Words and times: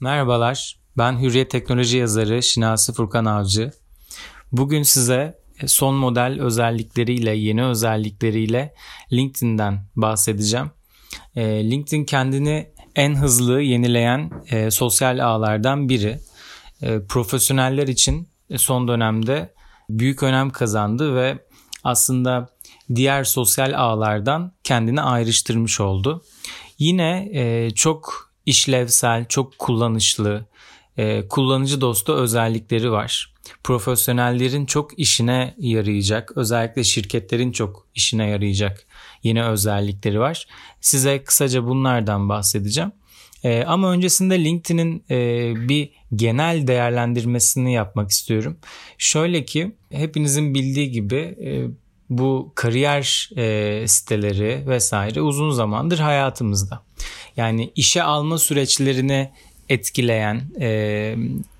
Merhabalar, 0.00 0.78
ben 0.98 1.22
Hürriyet 1.22 1.50
Teknoloji 1.50 1.96
yazarı 1.96 2.42
Şinasi 2.42 2.92
Furkan 2.92 3.24
Avcı. 3.24 3.70
Bugün 4.52 4.82
size 4.82 5.38
son 5.66 5.94
model 5.94 6.40
özellikleriyle, 6.40 7.30
yeni 7.36 7.64
özellikleriyle 7.64 8.74
LinkedIn'den 9.12 9.84
bahsedeceğim. 9.96 10.70
Ee, 11.36 11.70
LinkedIn 11.70 12.04
kendini 12.04 12.70
en 12.96 13.14
hızlı 13.14 13.60
yenileyen 13.60 14.30
e, 14.50 14.70
sosyal 14.70 15.18
ağlardan 15.18 15.88
biri. 15.88 16.18
E, 16.82 17.06
profesyoneller 17.06 17.88
için 17.88 18.28
son 18.56 18.88
dönemde 18.88 19.54
büyük 19.90 20.22
önem 20.22 20.50
kazandı 20.50 21.16
ve 21.16 21.38
aslında 21.84 22.48
diğer 22.94 23.24
sosyal 23.24 23.72
ağlardan 23.76 24.52
kendini 24.64 25.02
ayrıştırmış 25.02 25.80
oldu. 25.80 26.24
Yine 26.78 27.28
e, 27.32 27.70
çok 27.70 28.27
işlevsel, 28.48 29.24
çok 29.28 29.58
kullanışlı, 29.58 30.44
e, 30.96 31.28
kullanıcı 31.28 31.80
dostu 31.80 32.14
özellikleri 32.14 32.90
var. 32.90 33.34
Profesyonellerin 33.64 34.66
çok 34.66 34.98
işine 34.98 35.54
yarayacak, 35.58 36.32
özellikle 36.36 36.84
şirketlerin 36.84 37.52
çok 37.52 37.86
işine 37.94 38.28
yarayacak 38.28 38.86
yeni 39.22 39.44
özellikleri 39.44 40.20
var. 40.20 40.46
Size 40.80 41.24
kısaca 41.24 41.64
bunlardan 41.64 42.28
bahsedeceğim. 42.28 42.92
E, 43.44 43.64
ama 43.64 43.90
öncesinde 43.90 44.44
LinkedIn'in 44.44 45.04
e, 45.10 45.52
bir 45.68 45.90
genel 46.14 46.66
değerlendirmesini 46.66 47.72
yapmak 47.72 48.10
istiyorum. 48.10 48.58
Şöyle 48.98 49.44
ki 49.44 49.76
hepinizin 49.92 50.54
bildiği 50.54 50.90
gibi 50.90 51.36
bu 52.10 52.52
kariyer 52.54 53.30
siteleri 53.86 54.64
vesaire 54.66 55.20
uzun 55.20 55.50
zamandır 55.50 55.98
hayatımızda. 55.98 56.82
Yani 57.38 57.70
işe 57.76 58.02
alma 58.02 58.38
süreçlerini 58.38 59.30
etkileyen 59.68 60.42
e, 60.60 60.70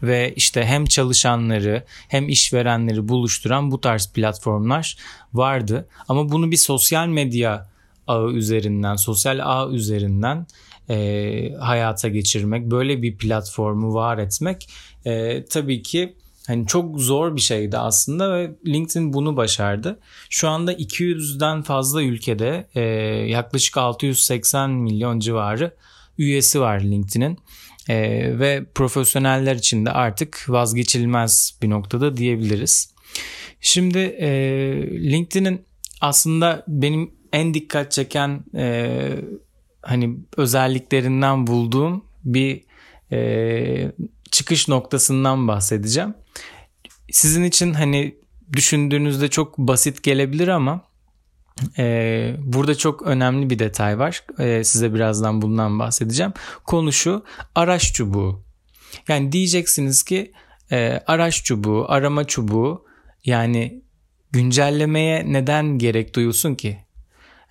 ve 0.03 0.33
işte 0.37 0.65
hem 0.65 0.85
çalışanları 0.85 1.85
hem 2.09 2.29
işverenleri 2.29 3.09
buluşturan 3.09 3.71
bu 3.71 3.81
tarz 3.81 4.13
platformlar 4.13 4.97
vardı. 5.35 5.89
Ama 6.09 6.33
bunu 6.33 6.51
bir 6.51 6.57
sosyal 6.57 7.07
medya 7.07 7.69
ağı 8.07 8.31
üzerinden, 8.31 8.97
sosyal 8.97 9.39
ağ 9.43 9.71
üzerinden 9.71 10.47
e, 10.91 11.53
hayata 11.61 12.09
geçirmek, 12.09 12.71
böyle 12.71 13.03
bir 13.03 13.17
platformu 13.17 13.95
var 13.95 14.19
etmek 14.19 14.69
e, 15.05 15.45
tabii 15.45 15.83
ki 15.83 16.15
Hani 16.49 16.67
çok 16.67 17.01
zor 17.01 17.37
bir 17.37 17.41
şeydi 17.41 17.79
aslında 17.79 18.35
ve 18.35 18.51
LinkedIn 18.67 19.13
bunu 19.13 19.37
başardı. 19.37 19.99
Şu 20.31 20.49
anda 20.49 20.73
200'den 20.73 21.63
fazla 21.63 22.03
ülkede 22.03 22.69
e, 22.75 22.81
yaklaşık 23.31 23.77
680 23.77 24.71
milyon 24.71 25.19
civarı 25.19 25.75
üyesi 26.19 26.61
var 26.61 26.81
LinkedIn'in. 26.81 27.39
E, 27.89 27.99
ve 28.39 28.65
profesyoneller 28.75 29.55
için 29.55 29.87
de 29.87 29.91
artık 29.91 30.45
vazgeçilmez 30.49 31.59
bir 31.63 31.71
noktada 31.71 32.17
diyebiliriz. 32.17 32.95
Şimdi 33.61 33.99
e, 33.99 34.31
LinkedIn'in 35.11 35.65
aslında 36.01 36.65
benim 36.69 37.11
en 37.33 37.55
dikkat 37.55 37.93
çeken 37.93 38.45
e, 38.55 38.91
hani 39.83 40.17
özelliklerinden 40.37 41.47
bulduğum 41.47 42.05
bir 42.25 42.65
e, 43.13 43.93
çıkış 44.31 44.69
noktasından 44.69 45.49
bahsedeceğim. 45.49 46.15
Sizin 47.11 47.45
için 47.45 47.75
hani 47.75 48.17
düşündüğünüzde 48.53 49.29
çok 49.29 49.59
basit 49.59 50.03
gelebilir 50.03 50.49
ama 50.49 50.85
e, 51.79 52.35
burada 52.39 52.75
çok 52.75 53.03
önemli 53.03 53.51
bir 53.51 53.59
detay 53.59 53.99
var. 53.99 54.25
E, 54.39 54.65
size 54.65 54.95
birazdan 54.95 55.43
bundan 55.43 55.79
bahsedeceğim. 55.79 56.33
Konu 56.65 56.93
şu 56.93 57.25
araç 57.55 57.93
çubuğu. 57.93 58.45
Yani 59.09 59.33
diyeceksiniz 59.33 60.03
ki 60.03 60.33
e, 60.73 61.01
araç 61.07 61.45
çubuğu, 61.45 61.87
arama 61.89 62.25
çubuğu 62.25 62.85
yani 63.25 63.83
güncellemeye 64.33 65.33
neden 65.33 65.79
gerek 65.79 66.15
duyulsun 66.15 66.55
ki? 66.55 66.79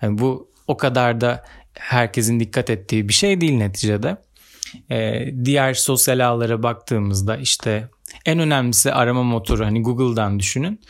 Yani 0.02 0.18
bu 0.18 0.52
o 0.66 0.76
kadar 0.76 1.20
da 1.20 1.44
herkesin 1.72 2.40
dikkat 2.40 2.70
ettiği 2.70 3.08
bir 3.08 3.14
şey 3.14 3.40
değil 3.40 3.56
neticede. 3.56 4.16
Ee, 4.90 5.34
diğer 5.44 5.74
sosyal 5.74 6.26
ağlara 6.28 6.62
baktığımızda 6.62 7.36
işte 7.36 7.88
en 8.26 8.38
önemlisi 8.38 8.92
arama 8.92 9.22
motoru 9.22 9.64
hani 9.64 9.82
Google'dan 9.82 10.38
düşünün. 10.38 10.80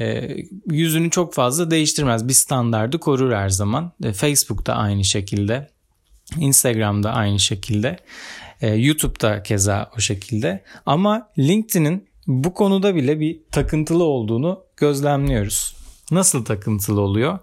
Ee, 0.00 0.36
yüzünü 0.70 1.10
çok 1.10 1.34
fazla 1.34 1.70
değiştirmez. 1.70 2.28
Bir 2.28 2.32
standardı 2.32 2.98
korur 2.98 3.32
her 3.32 3.48
zaman. 3.48 3.92
Ee, 4.04 4.12
Facebook'ta 4.12 4.74
aynı 4.74 5.04
şekilde. 5.04 5.70
Instagram'da 6.36 7.12
aynı 7.12 7.40
şekilde. 7.40 7.96
Ee, 8.60 8.74
YouTube'da 8.74 9.42
keza 9.42 9.90
o 9.96 10.00
şekilde. 10.00 10.64
Ama 10.86 11.30
LinkedIn'in 11.38 12.08
bu 12.26 12.54
konuda 12.54 12.94
bile 12.94 13.20
bir 13.20 13.40
takıntılı 13.52 14.04
olduğunu 14.04 14.60
gözlemliyoruz. 14.76 15.76
Nasıl 16.10 16.44
takıntılı 16.44 17.00
oluyor? 17.00 17.38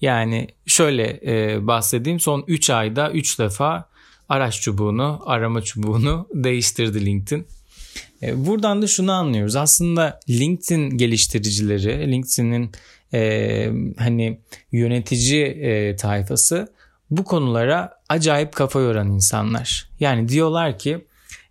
Yani 0.00 0.48
şöyle 0.66 1.20
e, 1.26 1.66
bahsedeyim 1.66 2.20
son 2.20 2.44
3 2.46 2.70
ayda 2.70 3.10
3 3.10 3.38
defa 3.38 3.88
araç 4.28 4.60
çubuğunu, 4.60 5.22
arama 5.26 5.62
çubuğunu 5.62 6.28
değiştirdi 6.34 7.06
LinkedIn. 7.06 7.46
E, 8.22 8.46
buradan 8.46 8.82
da 8.82 8.86
şunu 8.86 9.12
anlıyoruz. 9.12 9.56
Aslında 9.56 10.20
LinkedIn 10.30 10.90
geliştiricileri, 10.90 12.12
LinkedIn'in 12.12 12.72
e, 13.14 13.70
hani 13.98 14.40
yönetici 14.72 15.44
e, 15.44 15.96
tayfası 15.96 16.74
bu 17.10 17.24
konulara 17.24 18.00
acayip 18.08 18.52
kafa 18.52 18.80
yoran 18.80 19.10
insanlar. 19.10 19.90
Yani 20.00 20.28
diyorlar 20.28 20.78
ki 20.78 21.04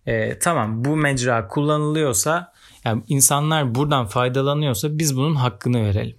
e, 0.06 0.38
tamam 0.38 0.84
bu 0.84 0.96
mecra 0.96 1.48
kullanılıyorsa 1.48 2.52
yani 2.84 3.02
insanlar 3.08 3.74
buradan 3.74 4.06
faydalanıyorsa 4.06 4.98
biz 4.98 5.16
bunun 5.16 5.34
hakkını 5.34 5.84
verelim. 5.84 6.16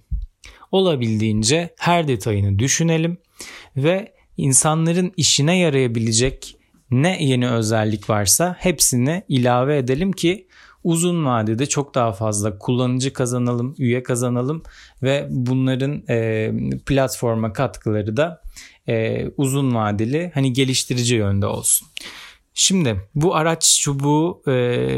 Olabildiğince 0.72 1.74
her 1.78 2.08
detayını 2.08 2.58
düşünelim 2.58 3.18
ve 3.76 4.12
insanların 4.36 5.12
işine 5.16 5.58
yarayabilecek 5.58 6.56
ne 6.90 7.24
yeni 7.24 7.50
özellik 7.50 8.10
varsa 8.10 8.56
hepsini 8.58 9.22
ilave 9.28 9.78
edelim 9.78 10.12
ki 10.12 10.48
uzun 10.84 11.26
vadede 11.26 11.66
çok 11.66 11.94
daha 11.94 12.12
fazla 12.12 12.58
kullanıcı 12.58 13.12
kazanalım, 13.12 13.74
üye 13.78 14.02
kazanalım 14.02 14.62
ve 15.02 15.26
bunların 15.30 16.02
e, 16.08 16.52
platforma 16.86 17.52
katkıları 17.52 18.16
da 18.16 18.42
e, 18.88 19.26
uzun 19.36 19.74
vadeli 19.74 20.30
hani 20.34 20.52
geliştirici 20.52 21.14
yönde 21.14 21.46
olsun. 21.46 21.88
Şimdi 22.54 23.00
bu 23.14 23.34
araç 23.34 23.78
çubuğu 23.80 24.42
e, 24.46 24.52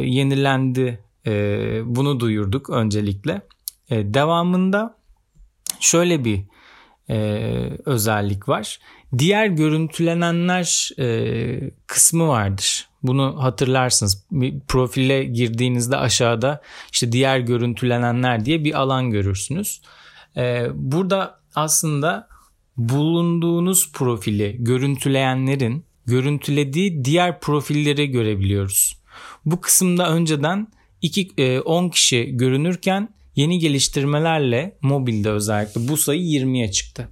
yenilendi. 0.05 1.05
E, 1.27 1.33
bunu 1.85 2.21
duyurduk 2.21 2.71
öncelikle. 2.71 3.43
E, 3.91 4.15
devamında 4.15 4.99
şöyle 5.81 6.25
bir 6.25 6.45
e, 7.11 7.17
özellik 7.85 8.49
var. 8.49 8.79
Diğer 9.19 9.47
görüntülenenler 9.47 10.91
e, 10.99 11.71
kısmı 11.87 12.29
vardır. 12.29 12.89
Bunu 13.03 13.43
hatırlarsınız. 13.43 14.25
Bir 14.31 14.61
profile 14.61 15.25
girdiğinizde 15.25 15.97
aşağıda 15.97 16.63
işte 16.93 17.13
diğer 17.13 17.39
görüntülenenler 17.39 18.45
diye 18.45 18.65
bir 18.65 18.81
alan 18.81 19.11
görürsünüz. 19.11 19.81
E, 20.37 20.67
burada 20.75 21.41
aslında 21.55 22.29
bulunduğunuz 22.77 23.93
profili 23.93 24.57
görüntüleyenlerin 24.59 25.85
görüntülediği 26.07 27.05
diğer 27.05 27.41
profilleri 27.41 28.11
görebiliyoruz. 28.11 28.99
Bu 29.45 29.61
kısımda 29.61 30.11
önceden 30.11 30.69
2 31.03 31.63
10 31.65 31.87
e, 31.87 31.91
kişi 31.91 32.37
görünürken 32.37 33.09
Yeni 33.39 33.59
geliştirmelerle 33.59 34.79
mobilde 34.83 35.31
özellikle 35.31 35.89
bu 35.89 35.97
sayı 35.97 36.21
20'ye 36.21 36.71
çıktı. 36.71 37.09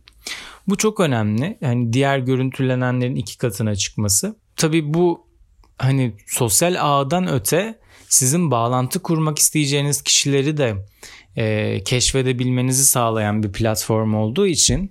Bu 0.68 0.76
çok 0.76 1.00
önemli. 1.00 1.58
Yani 1.60 1.92
diğer 1.92 2.18
görüntülenenlerin 2.18 3.16
iki 3.16 3.38
katına 3.38 3.76
çıkması. 3.76 4.36
Tabii 4.56 4.94
bu 4.94 5.26
hani 5.78 6.16
sosyal 6.26 6.76
ağdan 6.78 7.28
öte 7.28 7.78
sizin 8.08 8.50
bağlantı 8.50 9.02
kurmak 9.02 9.38
isteyeceğiniz 9.38 10.02
kişileri 10.02 10.56
de 10.56 10.86
e, 11.36 11.84
keşfedebilmenizi 11.84 12.84
sağlayan 12.84 13.42
bir 13.42 13.52
platform 13.52 14.14
olduğu 14.14 14.46
için 14.46 14.90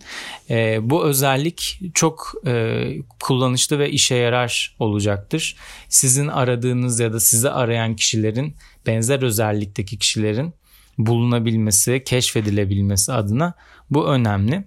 e, 0.49 0.77
bu 0.89 1.05
özellik 1.05 1.79
çok 1.93 2.33
e, 2.47 2.85
kullanışlı 3.23 3.79
ve 3.79 3.89
işe 3.89 4.15
yarar 4.15 4.75
olacaktır. 4.79 5.57
Sizin 5.89 6.27
aradığınız 6.27 6.99
ya 6.99 7.13
da 7.13 7.19
sizi 7.19 7.49
arayan 7.49 7.95
kişilerin 7.95 8.55
benzer 8.87 9.21
özellikteki 9.21 9.97
kişilerin 9.97 10.53
bulunabilmesi, 10.97 12.03
keşfedilebilmesi 12.05 13.13
adına 13.13 13.53
bu 13.89 14.07
önemli. 14.07 14.63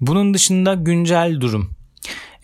Bunun 0.00 0.34
dışında 0.34 0.74
güncel 0.74 1.40
durum. 1.40 1.70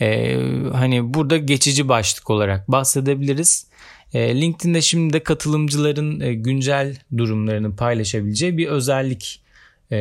Ee, 0.00 0.37
hani 0.73 1.14
burada 1.14 1.37
geçici 1.37 1.88
başlık 1.88 2.31
olarak 2.31 2.70
bahsedebiliriz. 2.70 3.67
Ee, 4.14 4.40
LinkedIn'de 4.40 4.82
şimdi 4.82 5.12
de 5.12 5.23
katılımcıların 5.23 6.20
e, 6.20 6.34
güncel 6.34 6.96
durumlarını 7.17 7.76
paylaşabileceği 7.76 8.58
bir 8.58 8.67
özellik 8.67 9.43
e, 9.93 9.99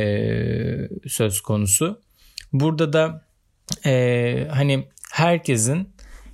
söz 1.07 1.41
konusu. 1.41 2.01
Burada 2.53 2.93
da 2.93 3.25
e, 3.85 4.47
hani 4.51 4.87
herkesin 5.11 5.89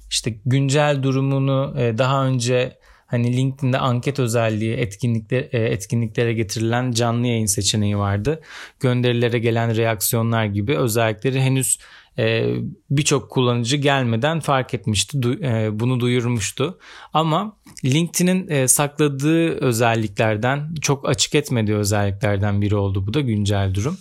işte 0.09 0.35
güncel 0.45 1.03
durumunu 1.03 1.75
e, 1.79 1.97
daha 1.97 2.25
önce 2.25 2.77
hani 3.07 3.37
LinkedIn'de 3.37 3.77
anket 3.77 4.19
özelliği 4.19 4.73
etkinlikler, 4.73 5.47
e, 5.51 5.59
etkinliklere 5.59 6.33
getirilen 6.33 6.91
canlı 6.91 7.27
yayın 7.27 7.45
seçeneği 7.45 7.97
vardı. 7.97 8.41
Gönderilere 8.79 9.39
gelen 9.39 9.75
reaksiyonlar 9.77 10.45
gibi 10.45 10.77
özellikleri 10.77 11.41
henüz 11.41 11.77
e, 12.17 12.55
birçok 12.89 13.29
kullanıcı 13.29 13.77
gelmeden 13.77 14.39
fark 14.39 14.73
etmişti. 14.73 15.17
E, 15.41 15.79
bunu 15.79 15.99
duyurmuştu. 15.99 16.79
Ama 17.13 17.57
LinkedIn'in 17.85 18.65
sakladığı 18.65 19.49
özelliklerden 19.49 20.75
çok 20.81 21.09
açık 21.09 21.35
etmediği 21.35 21.77
özelliklerden 21.77 22.61
biri 22.61 22.75
oldu. 22.75 23.07
Bu 23.07 23.13
da 23.13 23.21
güncel 23.21 23.73
durum. 23.73 23.97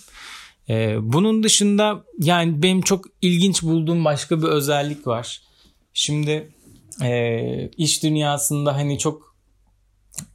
Bunun 1.00 1.42
dışında 1.42 2.04
yani 2.18 2.62
benim 2.62 2.82
çok 2.82 3.04
ilginç 3.22 3.62
bulduğum 3.62 4.04
başka 4.04 4.38
bir 4.38 4.46
özellik 4.46 5.06
var. 5.06 5.40
Şimdi 5.94 6.48
e, 7.02 7.70
iş 7.76 8.02
dünyasında 8.02 8.76
hani 8.76 8.98
çok 8.98 9.36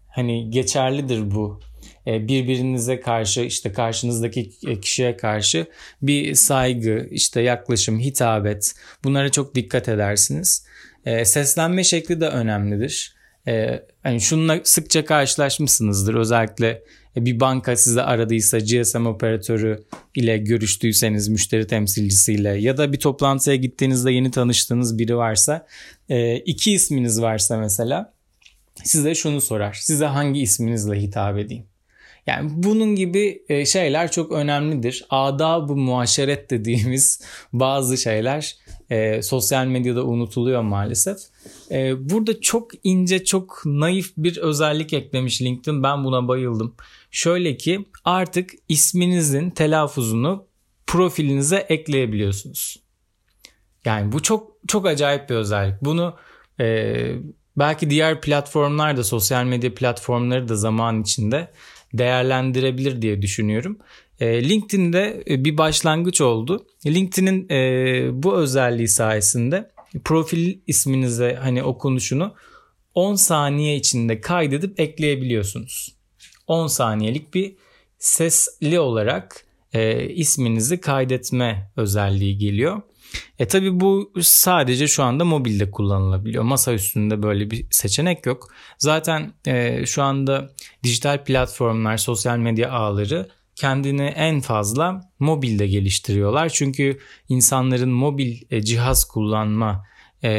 hani 0.08 0.50
geçerlidir 0.50 1.32
bu. 1.32 1.60
E, 2.08 2.28
birbirinize 2.28 3.00
karşı 3.00 3.42
işte 3.42 3.74
karşınızdaki 3.74 4.52
kişiye 4.82 5.18
karşı 5.18 5.68
bir 6.02 6.36
saygı, 6.36 7.08
işte 7.12 7.42
yaklaşım, 7.42 8.00
hitabet 8.00 8.76
bunlara 9.04 9.32
çok 9.32 9.56
dikkat 9.56 9.90
edersiniz. 9.90 10.66
E, 11.06 11.26
seslenme 11.26 11.84
şekli 11.84 12.22
de 12.22 12.28
önemlidir. 12.28 13.21
E, 13.48 13.84
hani 14.04 14.22
şununla 14.22 14.60
sıkça 14.64 15.06
karşılaşmışsınızdır. 15.06 16.16
Özellikle 16.16 16.84
bir 17.16 17.40
banka 17.40 17.76
size 17.76 18.02
aradıysa 18.02 18.60
GSM 18.60 19.06
operatörü 19.06 19.84
ile 20.16 20.38
görüştüyseniz 20.38 21.28
müşteri 21.28 21.68
temsilcisiyle 21.68 22.50
ya 22.50 22.78
da 22.78 22.94
bir 22.94 23.00
toplantıya 23.00 23.56
gittiğinizde 23.56 24.12
yeni 24.12 24.32
tanıştığınız 24.32 24.98
biri 24.98 25.18
varsa 25.18 25.68
e, 26.10 26.38
iki 26.38 26.72
isminiz 26.72 27.22
varsa 27.22 27.58
mesela 27.58 28.14
size 28.84 29.16
şunu 29.16 29.42
sorar. 29.42 29.74
Size 29.82 30.06
hangi 30.06 30.42
isminizle 30.42 31.02
hitap 31.02 31.38
edeyim? 31.38 31.71
Yani 32.28 32.50
bunun 32.54 32.96
gibi 32.96 33.44
e, 33.50 33.66
şeyler 33.66 34.12
çok 34.12 34.32
önemlidir. 34.32 35.06
Adab-ı 35.10 35.76
muaşeret 35.76 36.50
dediğimiz 36.50 37.22
bazı 37.54 37.98
şeyler 37.98 38.56
e, 38.90 39.22
sosyal 39.22 39.66
medyada 39.66 40.04
unutuluyor 40.06 40.62
maalesef. 40.62 41.18
E, 41.72 42.10
burada 42.10 42.42
çok 42.42 42.72
ince, 42.84 43.24
çok 43.24 43.62
naif 43.66 44.14
bir 44.18 44.38
özellik 44.38 44.94
eklemiş 44.94 45.42
LinkedIn. 45.42 45.84
Ben 45.84 46.04
buna 46.04 46.28
bayıldım. 46.28 46.76
Şöyle 47.12 47.58
ki 47.58 47.86
artık 48.06 48.52
isminizin 48.70 49.50
telaffuzunu 49.50 50.46
profilinize 50.88 51.58
ekleyebiliyorsunuz. 51.58 52.78
Yani 53.86 54.12
bu 54.12 54.22
çok 54.22 54.52
çok 54.68 54.86
acayip 54.86 55.30
bir 55.30 55.36
özellik. 55.36 55.82
Bunu 55.82 56.16
e, 56.60 56.96
belki 57.58 57.90
diğer 57.90 58.22
platformlar 58.22 58.98
da 58.98 59.04
sosyal 59.04 59.44
medya 59.44 59.76
platformları 59.76 60.48
da 60.48 60.56
zaman 60.56 61.02
içinde 61.02 61.52
değerlendirebilir 61.94 63.02
diye 63.02 63.22
düşünüyorum. 63.22 63.78
E, 64.20 64.50
LinkedIn'de 64.50 65.24
e, 65.30 65.46
bir 65.46 65.58
başlangıç 65.58 66.22
oldu. 66.22 66.66
LinkedIn'in 66.86 67.50
e, 67.50 68.24
bu 68.24 68.38
özelliği 68.38 68.88
sayesinde 68.88 69.72
profil 70.04 70.58
isminize 70.68 71.38
hani 71.42 71.64
okunuşunu 71.64 72.36
10 72.96 73.16
saniye 73.16 73.76
içinde 73.76 74.22
kaydedip 74.22 74.80
ekleyebiliyorsunuz. 74.80 75.96
10 76.48 76.68
saniyelik 76.68 77.34
bir 77.34 77.56
sesli 78.00 78.80
olarak 78.80 79.46
isminizi 80.10 80.82
kaydetme 80.82 81.72
özelliği 81.76 82.38
geliyor. 82.38 82.82
E 83.42 83.48
tabi 83.48 83.80
bu 83.80 84.12
sadece 84.22 84.88
şu 84.88 85.04
anda 85.04 85.26
mobilde 85.26 85.72
kullanılabiliyor. 85.72 86.44
Masa 86.44 86.74
üstünde 86.74 87.24
böyle 87.24 87.52
bir 87.52 87.68
seçenek 87.72 88.26
yok. 88.26 88.48
Zaten 88.78 89.34
e, 89.48 89.86
şu 89.86 90.04
anda 90.04 90.50
dijital 90.84 91.24
platformlar, 91.24 91.98
sosyal 91.98 92.38
medya 92.38 92.72
ağları 92.72 93.30
kendini 93.56 94.02
en 94.02 94.42
fazla 94.42 95.02
mobilde 95.20 95.68
geliştiriyorlar. 95.68 96.50
Çünkü 96.50 97.00
insanların 97.30 97.90
mobil 97.90 98.42
e, 98.52 98.62
cihaz 98.62 99.06
kullanma 99.06 99.86
e, 100.24 100.30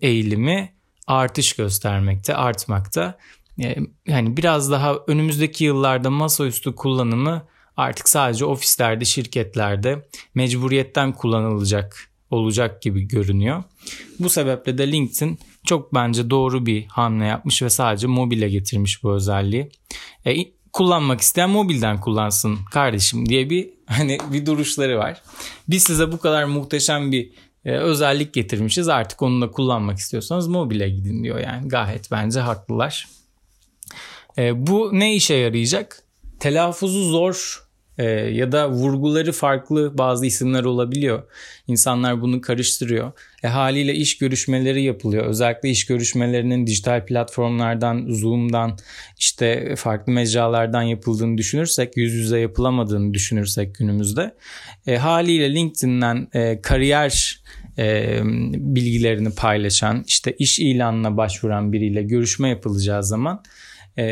eğilimi 0.00 0.72
artış 1.06 1.52
göstermekte, 1.52 2.34
artmakta. 2.34 3.18
E, 3.62 3.76
yani 4.06 4.36
biraz 4.36 4.70
daha 4.70 4.94
önümüzdeki 5.06 5.64
yıllarda 5.64 6.10
masaüstü 6.10 6.74
kullanımı 6.74 7.46
artık 7.76 8.08
sadece 8.08 8.44
ofislerde, 8.44 9.04
şirketlerde 9.04 10.06
mecburiyetten 10.34 11.12
kullanılacak 11.12 12.15
olacak 12.30 12.82
gibi 12.82 13.02
görünüyor. 13.02 13.62
Bu 14.18 14.28
sebeple 14.28 14.78
de 14.78 14.92
LinkedIn 14.92 15.38
çok 15.64 15.94
bence 15.94 16.30
doğru 16.30 16.66
bir 16.66 16.86
hamle 16.86 17.26
yapmış 17.26 17.62
ve 17.62 17.70
sadece 17.70 18.06
mobile 18.06 18.48
getirmiş 18.48 19.02
bu 19.02 19.14
özelliği. 19.14 19.70
E, 20.26 20.36
kullanmak 20.72 21.20
isteyen 21.20 21.50
mobilden 21.50 22.00
kullansın 22.00 22.58
kardeşim 22.70 23.28
diye 23.28 23.50
bir 23.50 23.70
hani 23.86 24.18
bir 24.32 24.46
duruşları 24.46 24.98
var. 24.98 25.22
Biz 25.68 25.82
size 25.82 26.12
bu 26.12 26.18
kadar 26.18 26.44
muhteşem 26.44 27.12
bir 27.12 27.30
e, 27.64 27.72
özellik 27.72 28.34
getirmişiz. 28.34 28.88
Artık 28.88 29.22
onunla 29.22 29.50
kullanmak 29.50 29.98
istiyorsanız 29.98 30.48
mobile 30.48 30.88
gidin 30.88 31.24
diyor 31.24 31.38
yani. 31.38 31.68
Gayet 31.68 32.10
bence 32.10 32.40
haklılar. 32.40 33.08
E, 34.38 34.66
bu 34.66 34.90
ne 34.92 35.14
işe 35.14 35.34
yarayacak? 35.34 36.02
Telaffuzu 36.40 37.10
zor 37.10 37.65
e, 37.98 38.04
ya 38.10 38.52
da 38.52 38.70
vurguları 38.70 39.32
farklı 39.32 39.98
bazı 39.98 40.26
isimler 40.26 40.64
olabiliyor. 40.64 41.22
İnsanlar 41.66 42.20
bunu 42.20 42.40
karıştırıyor. 42.40 43.12
E, 43.42 43.48
haliyle 43.48 43.94
iş 43.94 44.18
görüşmeleri 44.18 44.82
yapılıyor. 44.82 45.26
Özellikle 45.26 45.70
iş 45.70 45.86
görüşmelerinin 45.86 46.66
dijital 46.66 47.06
platformlardan, 47.06 48.06
Zoom'dan, 48.08 48.78
işte 49.18 49.76
farklı 49.76 50.12
mecralardan 50.12 50.82
yapıldığını 50.82 51.38
düşünürsek, 51.38 51.96
yüz 51.96 52.14
yüze 52.14 52.38
yapılamadığını 52.38 53.14
düşünürsek 53.14 53.74
günümüzde 53.74 54.34
e, 54.86 54.96
haliyle 54.96 55.54
LinkedIn'den 55.54 56.28
e, 56.34 56.60
kariyer 56.62 57.42
e, 57.78 58.20
bilgilerini 58.54 59.34
paylaşan, 59.34 60.04
işte 60.06 60.32
iş 60.38 60.58
ilanına 60.58 61.16
başvuran 61.16 61.72
biriyle 61.72 62.02
görüşme 62.02 62.48
yapılacağı 62.48 63.04
zaman 63.04 63.42
e, 63.96 64.04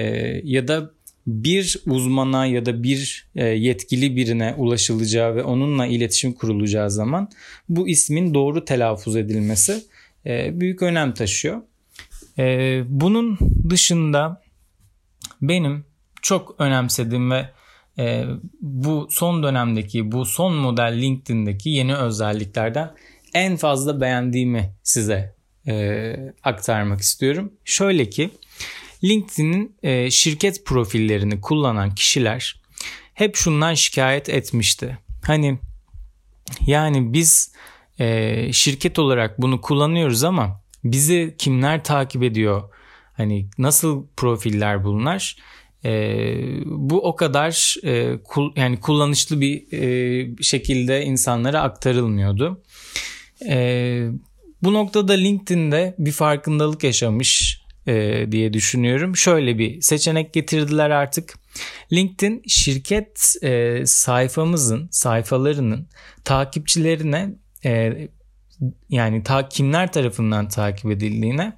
ya 0.44 0.68
da 0.68 0.90
bir 1.26 1.76
uzmana 1.86 2.46
ya 2.46 2.66
da 2.66 2.82
bir 2.82 3.28
e, 3.34 3.44
yetkili 3.44 4.16
birine 4.16 4.54
ulaşılacağı 4.56 5.36
ve 5.36 5.42
onunla 5.42 5.86
iletişim 5.86 6.32
kurulacağı 6.32 6.90
zaman 6.90 7.28
bu 7.68 7.88
ismin 7.88 8.34
doğru 8.34 8.64
telaffuz 8.64 9.16
edilmesi 9.16 9.84
e, 10.26 10.60
büyük 10.60 10.82
önem 10.82 11.14
taşıyor. 11.14 11.62
E, 12.38 12.82
bunun 12.88 13.38
dışında 13.70 14.42
benim 15.42 15.84
çok 16.22 16.54
önemsediğim 16.58 17.30
ve 17.30 17.50
bu 18.60 19.08
son 19.10 19.42
dönemdeki 19.42 20.12
bu 20.12 20.24
son 20.24 20.54
model 20.54 20.98
LinkedIn'deki 21.00 21.70
yeni 21.70 21.96
özelliklerden 21.96 22.94
en 23.34 23.56
fazla 23.56 24.00
beğendiğimi 24.00 24.74
size 24.82 25.34
aktarmak 26.44 27.00
istiyorum. 27.00 27.52
Şöyle 27.64 28.10
ki 28.10 28.30
LinkedIn'in 29.04 29.76
e, 29.82 30.10
şirket 30.10 30.64
profillerini 30.64 31.40
kullanan 31.40 31.94
kişiler 31.94 32.60
hep 33.14 33.36
şundan 33.36 33.74
şikayet 33.74 34.28
etmişti. 34.28 34.98
Hani 35.22 35.58
yani 36.66 37.12
biz 37.12 37.52
e, 37.98 38.52
şirket 38.52 38.98
olarak 38.98 39.42
bunu 39.42 39.60
kullanıyoruz 39.60 40.24
ama 40.24 40.60
bizi 40.84 41.34
kimler 41.38 41.84
takip 41.84 42.22
ediyor? 42.22 42.62
Hani 43.12 43.48
nasıl 43.58 44.06
profiller 44.16 44.84
bunlar? 44.84 45.36
E, 45.84 45.92
bu 46.64 47.08
o 47.08 47.16
kadar 47.16 47.76
e, 47.84 48.18
kul, 48.24 48.52
yani 48.56 48.80
kullanışlı 48.80 49.40
bir 49.40 49.72
e, 49.72 50.42
şekilde 50.42 51.04
insanlara 51.04 51.60
aktarılmıyordu. 51.60 52.62
E, 53.48 54.08
bu 54.62 54.72
noktada 54.72 55.12
LinkedIn'de 55.12 55.94
bir 55.98 56.12
farkındalık 56.12 56.84
yaşamış 56.84 57.63
e, 57.86 58.26
diye 58.32 58.52
düşünüyorum. 58.52 59.16
Şöyle 59.16 59.58
bir 59.58 59.80
seçenek 59.80 60.32
getirdiler 60.32 60.90
artık. 60.90 61.34
LinkedIn 61.92 62.42
şirket 62.46 63.34
e, 63.42 63.82
sayfamızın 63.86 64.88
sayfalarının 64.90 65.88
takipçilerine 66.24 67.34
e, 67.64 67.92
yani 68.88 69.22
ta, 69.22 69.48
kimler 69.48 69.92
tarafından 69.92 70.48
takip 70.48 70.90
edildiğine 70.90 71.56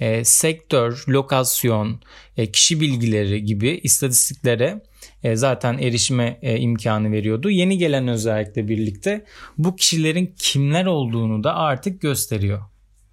e, 0.00 0.24
sektör, 0.24 1.04
lokasyon, 1.08 2.00
e, 2.36 2.52
kişi 2.52 2.80
bilgileri 2.80 3.44
gibi 3.44 3.80
istatistiklere 3.82 4.82
e, 5.22 5.36
zaten 5.36 5.78
erişime 5.78 6.38
e, 6.42 6.58
imkanı 6.58 7.12
veriyordu. 7.12 7.50
Yeni 7.50 7.78
gelen 7.78 8.08
özellikle 8.08 8.68
birlikte 8.68 9.24
bu 9.58 9.76
kişilerin 9.76 10.34
kimler 10.38 10.86
olduğunu 10.86 11.44
da 11.44 11.54
artık 11.54 12.00
gösteriyor. 12.00 12.62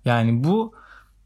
Yani 0.06 0.44
bu 0.44 0.74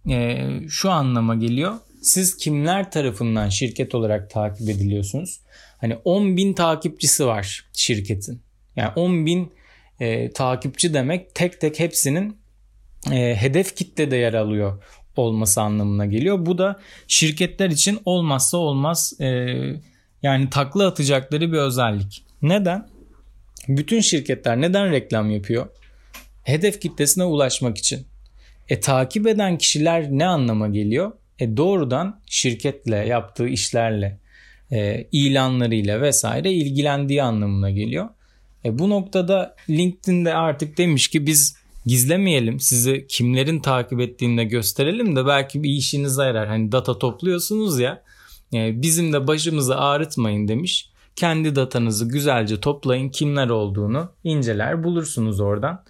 e, 0.09 0.47
şu 0.69 0.91
anlama 0.91 1.35
geliyor. 1.35 1.75
Siz 2.01 2.37
kimler 2.37 2.91
tarafından 2.91 3.49
şirket 3.49 3.95
olarak 3.95 4.29
takip 4.29 4.69
ediliyorsunuz? 4.69 5.39
Hani 5.77 5.95
10 5.95 6.37
bin 6.37 6.53
takipçisi 6.53 7.25
var 7.25 7.65
şirketin. 7.73 8.41
Yani 8.75 8.91
10 8.95 9.25
bin 9.25 9.53
e, 9.99 10.31
takipçi 10.31 10.93
demek 10.93 11.35
tek 11.35 11.61
tek 11.61 11.79
hepsinin 11.79 12.37
e, 13.11 13.35
hedef 13.35 13.75
kitle 13.75 14.11
de 14.11 14.15
yer 14.15 14.33
alıyor 14.33 14.83
olması 15.19 15.61
anlamına 15.61 16.05
geliyor. 16.05 16.45
Bu 16.45 16.57
da 16.57 16.79
şirketler 17.07 17.69
için 17.69 17.99
olmazsa 18.05 18.57
olmaz 18.57 19.13
e, 19.19 19.27
yani 20.23 20.49
takla 20.49 20.87
atacakları 20.87 21.51
bir 21.51 21.57
özellik. 21.57 22.25
Neden? 22.41 22.87
Bütün 23.67 23.99
şirketler 23.99 24.61
neden 24.61 24.91
reklam 24.91 25.31
yapıyor? 25.31 25.67
Hedef 26.43 26.81
kitlesine 26.81 27.23
ulaşmak 27.23 27.77
için. 27.77 28.07
E 28.69 28.79
takip 28.79 29.27
eden 29.27 29.57
kişiler 29.57 30.11
ne 30.11 30.25
anlama 30.25 30.67
geliyor? 30.67 31.11
E 31.39 31.57
doğrudan 31.57 32.19
şirketle 32.25 32.95
yaptığı 32.95 33.47
işlerle, 33.47 34.19
e, 34.71 35.07
ilanlarıyla 35.11 36.01
vesaire 36.01 36.51
ilgilendiği 36.51 37.23
anlamına 37.23 37.69
geliyor. 37.69 38.09
E 38.65 38.79
bu 38.79 38.89
noktada 38.89 39.55
LinkedIn'de 39.69 40.33
artık 40.33 40.77
demiş 40.77 41.07
ki 41.07 41.25
biz 41.25 41.57
gizlemeyelim 41.85 42.59
sizi 42.59 43.05
kimlerin 43.09 43.59
takip 43.59 43.99
ettiğini 43.99 44.37
de 44.37 44.43
gösterelim 44.43 45.15
de 45.15 45.25
belki 45.25 45.63
bir 45.63 45.69
işinize 45.69 46.23
yarar. 46.23 46.47
Hani 46.47 46.71
data 46.71 46.99
topluyorsunuz 46.99 47.79
ya 47.79 48.03
e, 48.53 48.81
bizim 48.81 49.13
de 49.13 49.27
başımızı 49.27 49.77
ağrıtmayın 49.77 50.47
demiş. 50.47 50.89
Kendi 51.15 51.55
datanızı 51.55 52.09
güzelce 52.09 52.59
toplayın 52.59 53.09
kimler 53.09 53.49
olduğunu 53.49 54.11
inceler 54.23 54.83
bulursunuz 54.83 55.39
oradan. 55.39 55.83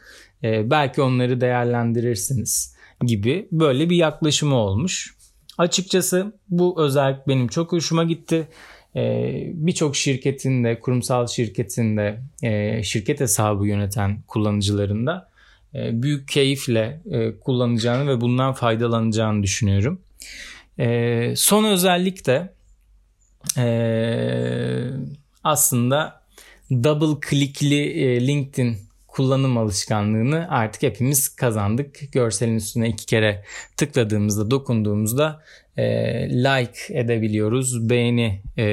E, 0.43 0.69
belki 0.69 1.01
onları 1.01 1.41
değerlendirirsiniz 1.41 2.75
gibi 3.05 3.48
böyle 3.51 3.89
bir 3.89 3.96
yaklaşımı 3.96 4.55
olmuş. 4.55 5.15
Açıkçası 5.58 6.34
bu 6.50 6.84
özellik 6.84 7.27
benim 7.27 7.48
çok 7.48 7.72
hoşuma 7.72 8.03
gitti. 8.03 8.48
Ee, 8.96 9.51
Birçok 9.53 9.96
şirketinde, 9.96 10.79
kurumsal 10.79 11.27
şirketinde 11.27 12.22
e, 12.43 12.84
şirket 12.84 13.19
hesabı 13.19 13.67
yöneten 13.67 14.22
kullanıcılarında 14.27 15.29
e, 15.75 16.01
büyük 16.03 16.27
keyifle 16.27 17.01
e, 17.12 17.39
kullanacağını 17.39 18.08
ve 18.08 18.22
bundan 18.22 18.53
faydalanacağını 18.53 19.43
düşünüyorum. 19.43 20.01
E, 20.79 21.34
son 21.36 21.63
özellik 21.63 22.25
de 22.25 22.53
e, 23.58 23.67
aslında 25.43 26.22
double 26.72 27.27
clickli 27.29 27.81
e, 27.81 28.27
LinkedIn 28.27 28.77
kullanım 29.19 29.57
alışkanlığını 29.57 30.47
artık 30.49 30.83
hepimiz 30.83 31.29
kazandık. 31.29 31.99
Görselin 32.11 32.55
üstüne 32.55 32.89
iki 32.89 33.05
kere 33.05 33.43
tıkladığımızda, 33.77 34.51
dokunduğumuzda 34.51 35.43
e, 35.77 35.83
like 36.29 36.99
edebiliyoruz, 36.99 37.89
beğeni 37.89 38.41
e, 38.57 38.65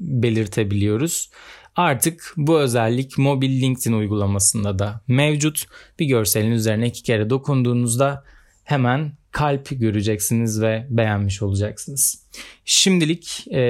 belirtebiliyoruz. 0.00 1.30
Artık 1.76 2.34
bu 2.36 2.60
özellik 2.60 3.18
mobil 3.18 3.60
LinkedIn 3.60 3.92
uygulamasında 3.92 4.78
da 4.78 5.00
mevcut. 5.08 5.66
Bir 5.98 6.06
görselin 6.06 6.50
üzerine 6.50 6.86
iki 6.86 7.02
kere 7.02 7.30
dokunduğunuzda 7.30 8.24
hemen 8.64 9.12
kalp 9.30 9.68
göreceksiniz 9.70 10.62
ve 10.62 10.86
beğenmiş 10.90 11.42
olacaksınız. 11.42 12.26
Şimdilik 12.64 13.46
e, 13.50 13.60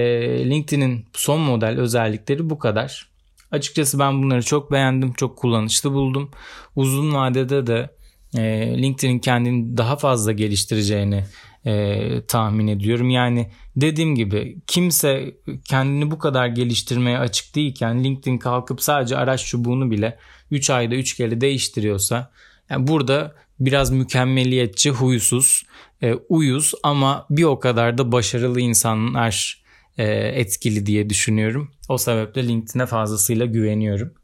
LinkedIn'in 0.51 1.07
son 1.13 1.41
model 1.41 1.79
özellikleri 1.79 2.51
bu 2.51 2.59
kadar. 2.59 3.10
Açıkçası 3.51 3.99
ben 3.99 4.23
bunları 4.23 4.43
çok 4.43 4.73
beğendim, 4.73 5.13
çok 5.13 5.39
kullanışlı 5.39 5.93
buldum. 5.93 6.31
Uzun 6.77 7.15
vadede 7.15 7.67
de 7.67 7.91
e, 8.35 8.43
LinkedIn'in 8.83 9.19
kendini 9.19 9.77
daha 9.77 9.97
fazla 9.97 10.33
geliştireceğini 10.33 11.25
e, 11.67 12.27
tahmin 12.29 12.67
ediyorum. 12.67 13.11
Yani 13.11 13.51
dediğim 13.77 14.15
gibi 14.15 14.57
kimse 14.67 15.35
kendini 15.65 16.11
bu 16.11 16.19
kadar 16.19 16.47
geliştirmeye 16.47 17.19
açık 17.19 17.55
değilken 17.55 18.05
LinkedIn 18.05 18.39
kalkıp 18.39 18.83
sadece 18.83 19.17
araç 19.17 19.47
çubuğunu 19.47 19.91
bile 19.91 20.19
3 20.51 20.71
ayda 20.71 20.95
3 20.95 21.17
kere 21.17 21.41
değiştiriyorsa 21.41 22.31
yani 22.71 22.87
burada 22.87 23.35
biraz 23.61 23.91
mükemmeliyetçi, 23.91 24.91
huysuz, 24.91 25.63
e, 26.03 26.15
uyuz 26.15 26.73
ama 26.83 27.27
bir 27.31 27.45
o 27.45 27.59
kadar 27.59 27.99
da 27.99 28.13
başarılı 28.13 28.61
insanlar 28.61 29.63
etkili 29.99 30.87
diye 30.87 31.11
düşünüyorum. 31.11 31.71
O 31.89 31.99
sebeple 31.99 32.49
LinkedIn'e 32.49 32.87
fazlasıyla 32.87 33.47
güveniyorum. 33.47 34.15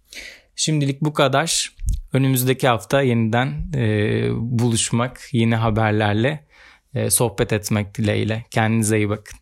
Şimdilik 0.56 1.00
bu 1.00 1.12
kadar. 1.12 1.76
Önümüzdeki 2.12 2.68
hafta 2.68 3.02
yeniden 3.02 3.72
e, 3.74 4.28
buluşmak, 4.34 5.20
yeni 5.32 5.56
haberlerle 5.56 6.46
e, 6.94 7.10
sohbet 7.10 7.52
etmek 7.52 7.98
dileğiyle. 7.98 8.44
Kendinize 8.50 8.96
iyi 8.96 9.08
bakın. 9.08 9.38